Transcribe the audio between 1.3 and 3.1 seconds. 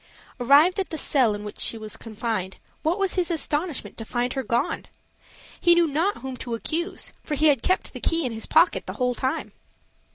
in which she was confined, what